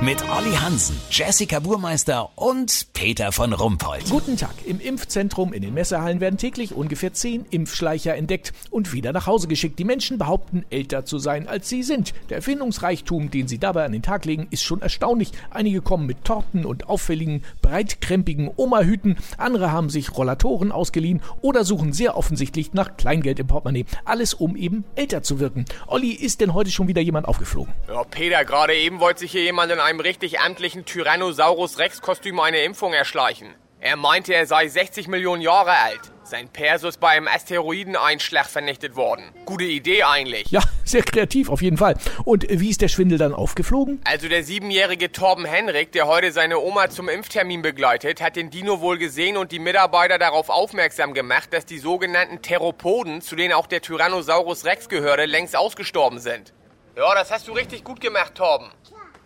Mit 0.00 0.22
Olli 0.28 0.52
Hansen, 0.52 1.00
Jessica 1.08 1.60
Burmeister 1.60 2.28
und 2.34 2.88
Peter 2.92 3.32
von 3.32 3.52
Rumpold. 3.52 4.10
Guten 4.10 4.36
Tag. 4.36 4.54
Im 4.66 4.80
Impfzentrum 4.80 5.52
in 5.52 5.62
den 5.62 5.72
Messehallen 5.72 6.20
werden 6.20 6.36
täglich 6.36 6.74
ungefähr 6.74 7.14
zehn 7.14 7.46
Impfschleicher 7.50 8.14
entdeckt 8.14 8.52
und 8.70 8.92
wieder 8.92 9.12
nach 9.12 9.26
Hause 9.26 9.46
geschickt. 9.46 9.78
Die 9.78 9.84
Menschen 9.84 10.18
behaupten, 10.18 10.66
älter 10.68 11.04
zu 11.04 11.18
sein, 11.18 11.48
als 11.48 11.68
sie 11.68 11.82
sind. 11.82 12.12
Der 12.28 12.36
Erfindungsreichtum, 12.38 13.30
den 13.30 13.46
sie 13.48 13.58
dabei 13.58 13.84
an 13.84 13.92
den 13.92 14.02
Tag 14.02 14.24
legen, 14.24 14.48
ist 14.50 14.62
schon 14.62 14.82
erstaunlich. 14.82 15.30
Einige 15.50 15.80
kommen 15.80 16.06
mit 16.06 16.24
Torten 16.24 16.66
und 16.66 16.88
auffälligen, 16.88 17.44
breitkrempigen 17.62 18.50
Oma-Hüten. 18.56 19.16
Andere 19.38 19.70
haben 19.70 19.90
sich 19.90 20.16
Rollatoren 20.16 20.72
ausgeliehen 20.72 21.22
oder 21.40 21.64
suchen 21.64 21.92
sehr 21.92 22.16
offensichtlich 22.16 22.74
nach 22.74 22.96
Kleingeld 22.96 23.38
im 23.38 23.46
Portemonnaie. 23.46 23.86
Alles, 24.04 24.34
um 24.34 24.56
eben 24.56 24.84
älter 24.96 25.22
zu 25.22 25.40
wirken. 25.40 25.64
Olli, 25.86 26.10
ist 26.10 26.40
denn 26.40 26.52
heute 26.52 26.70
schon 26.70 26.88
wieder 26.88 27.00
jemand 27.00 27.26
aufgeflogen? 27.28 27.72
Ja, 27.88 28.02
Peter, 28.04 28.44
gerade 28.44 28.74
eben 28.74 29.00
wollte 29.00 29.20
sich 29.20 29.32
hier 29.32 29.44
jemand 29.44 29.72
in 29.72 29.83
einem 29.84 30.00
richtig 30.00 30.40
amtlichen 30.40 30.84
Tyrannosaurus 30.84 31.78
Rex-Kostüm 31.78 32.40
eine 32.40 32.62
Impfung 32.62 32.92
erschleichen. 32.92 33.54
Er 33.80 33.96
meinte, 33.96 34.32
er 34.34 34.46
sei 34.46 34.66
60 34.66 35.08
Millionen 35.08 35.42
Jahre 35.42 35.72
alt. 35.72 36.00
Sein 36.22 36.48
Persus 36.48 36.96
bei 36.96 37.08
einem 37.08 37.28
Asteroideneinschlag 37.28 38.46
vernichtet 38.46 38.96
worden. 38.96 39.24
Gute 39.44 39.64
Idee 39.64 40.04
eigentlich. 40.04 40.50
Ja, 40.50 40.62
sehr 40.84 41.02
kreativ 41.02 41.50
auf 41.50 41.60
jeden 41.60 41.76
Fall. 41.76 41.98
Und 42.24 42.46
wie 42.48 42.70
ist 42.70 42.80
der 42.80 42.88
Schwindel 42.88 43.18
dann 43.18 43.34
aufgeflogen? 43.34 44.00
Also 44.04 44.28
der 44.28 44.42
siebenjährige 44.42 45.12
Torben 45.12 45.44
Henrik, 45.44 45.92
der 45.92 46.06
heute 46.06 46.32
seine 46.32 46.60
Oma 46.60 46.88
zum 46.88 47.10
Impftermin 47.10 47.60
begleitet, 47.60 48.22
hat 48.22 48.36
den 48.36 48.48
Dino 48.48 48.80
wohl 48.80 48.96
gesehen 48.96 49.36
und 49.36 49.52
die 49.52 49.58
Mitarbeiter 49.58 50.16
darauf 50.18 50.48
aufmerksam 50.48 51.12
gemacht, 51.12 51.52
dass 51.52 51.66
die 51.66 51.78
sogenannten 51.78 52.40
Theropoden, 52.40 53.20
zu 53.20 53.36
denen 53.36 53.52
auch 53.52 53.66
der 53.66 53.82
Tyrannosaurus 53.82 54.64
Rex 54.64 54.88
gehörte, 54.88 55.26
längst 55.26 55.54
ausgestorben 55.54 56.20
sind. 56.20 56.54
Ja, 56.96 57.14
das 57.14 57.30
hast 57.30 57.48
du 57.48 57.52
richtig 57.52 57.84
gut 57.84 58.00
gemacht, 58.00 58.34
Torben. 58.36 58.70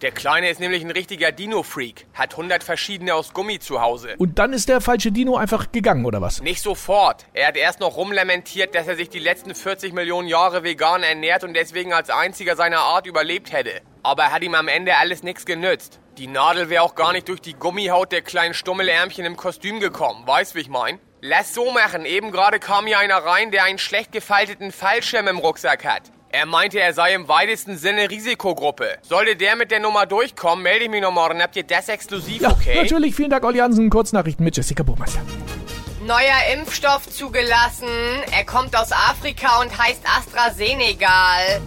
Der 0.01 0.13
Kleine 0.13 0.49
ist 0.49 0.61
nämlich 0.61 0.85
ein 0.85 0.93
richtiger 0.93 1.33
Dino-Freak, 1.33 2.07
hat 2.15 2.31
100 2.31 2.63
verschiedene 2.63 3.17
aus 3.17 3.33
Gummi 3.33 3.59
zu 3.59 3.81
Hause. 3.81 4.15
Und 4.19 4.39
dann 4.39 4.53
ist 4.53 4.69
der 4.69 4.81
falsche 4.81 5.11
Dino 5.11 5.37
einfach 5.37 5.73
gegangen, 5.73 6.05
oder 6.05 6.23
was? 6.23 6.41
Nicht 6.41 6.63
sofort. 6.63 7.27
Er 7.33 7.49
hat 7.49 7.57
erst 7.57 7.81
noch 7.81 7.97
rumlamentiert, 7.97 8.77
dass 8.77 8.87
er 8.87 8.95
sich 8.95 9.09
die 9.09 9.19
letzten 9.19 9.57
40 9.57 9.93
Millionen 9.93 10.29
Jahre 10.29 10.63
vegan 10.63 11.03
ernährt 11.03 11.43
und 11.43 11.55
deswegen 11.55 11.93
als 11.93 12.11
einziger 12.11 12.55
seiner 12.55 12.79
Art 12.79 13.09
überlebt 13.09 13.51
hätte. 13.51 13.81
Aber 14.05 14.31
hat 14.31 14.45
ihm 14.45 14.55
am 14.55 14.69
Ende 14.69 14.97
alles 14.97 15.25
nichts 15.25 15.45
genützt. 15.45 15.99
Die 16.17 16.29
Nadel 16.29 16.71
wäre 16.71 16.85
auch 16.85 16.95
gar 16.95 17.13
nicht 17.13 17.29
durch 17.29 17.41
die 17.41 17.55
Gummihaut 17.55 18.13
der 18.13 18.23
kleinen 18.23 18.55
Stummelärmchen 18.55 19.25
im 19.25 19.37
Kostüm 19.37 19.81
gekommen, 19.81 20.25
weißt 20.29 20.55
wie 20.55 20.61
ich 20.61 20.69
mein? 20.69 21.01
Lass 21.23 21.55
so 21.55 21.73
machen, 21.73 22.05
eben 22.05 22.31
gerade 22.31 22.61
kam 22.61 22.87
hier 22.87 23.01
einer 23.01 23.17
rein, 23.17 23.51
der 23.51 23.65
einen 23.65 23.79
schlecht 23.79 24.13
gefalteten 24.13 24.71
Fallschirm 24.71 25.27
im 25.27 25.39
Rucksack 25.39 25.85
hat. 25.85 26.13
Er 26.31 26.45
meinte, 26.45 26.79
er 26.79 26.93
sei 26.93 27.15
im 27.15 27.27
weitesten 27.27 27.79
Sinne 27.79 28.11
Risikogruppe. 28.11 28.99
Sollte 29.03 29.35
der 29.35 29.57
mit 29.57 29.71
der 29.71 29.81
Nummer 29.81 30.05
durchkommen, 30.05 30.63
melde 30.63 30.85
ich 30.85 30.91
mich 30.91 31.01
noch 31.01 31.11
morgen. 31.11 31.41
Habt 31.43 31.57
ihr 31.57 31.63
das 31.63 31.89
exklusiv, 31.89 32.43
Ja, 32.43 32.51
okay? 32.51 32.83
natürlich. 32.83 33.15
Vielen 33.15 33.31
Dank, 33.31 33.45
Olli 33.45 33.61
Hansen. 33.61 33.89
Kurznachrichten 33.89 34.45
mit 34.45 34.55
Jessica 34.55 34.83
Burmeister. 34.83 35.21
Neuer 36.07 36.53
Impfstoff 36.55 37.09
zugelassen. 37.09 37.89
Er 38.37 38.45
kommt 38.45 38.77
aus 38.77 38.93
Afrika 38.93 39.61
und 39.63 39.77
heißt 39.79 40.03
AstraZenegal. 40.07 41.63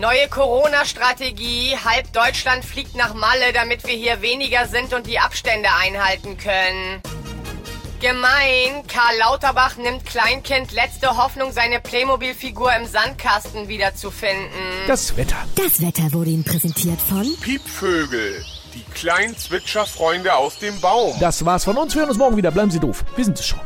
Neue 0.00 0.28
Corona-Strategie. 0.28 1.76
Halb 1.84 2.10
Deutschland 2.14 2.64
fliegt 2.64 2.96
nach 2.96 3.12
Malle, 3.12 3.52
damit 3.52 3.86
wir 3.86 3.94
hier 3.94 4.22
weniger 4.22 4.66
sind 4.66 4.94
und 4.94 5.06
die 5.06 5.18
Abstände 5.18 5.68
einhalten 5.78 6.38
können. 6.38 7.02
Gemein. 8.04 8.86
Karl 8.86 9.16
Lauterbach 9.18 9.78
nimmt 9.78 10.04
Kleinkind 10.04 10.72
letzte 10.72 11.16
Hoffnung, 11.16 11.52
seine 11.52 11.80
Playmobil-Figur 11.80 12.70
im 12.76 12.84
Sandkasten 12.84 13.66
wiederzufinden. 13.66 14.50
Das 14.86 15.16
Wetter. 15.16 15.38
Das 15.54 15.80
Wetter 15.80 16.12
wurde 16.12 16.28
Ihnen 16.28 16.44
präsentiert 16.44 17.00
von 17.00 17.26
Piepvögel. 17.40 18.44
Die 18.74 18.84
kleinen 18.92 19.34
Zwitscherfreunde 19.38 20.34
aus 20.34 20.58
dem 20.58 20.78
Baum. 20.82 21.16
Das 21.18 21.46
war's 21.46 21.64
von 21.64 21.78
uns. 21.78 21.94
Wir 21.94 22.00
hören 22.00 22.10
uns 22.10 22.18
morgen 22.18 22.36
wieder. 22.36 22.50
Bleiben 22.50 22.70
Sie 22.70 22.78
doof. 22.78 23.06
Wir 23.16 23.24
sind 23.24 23.38
es 23.38 23.46
schon. 23.46 23.60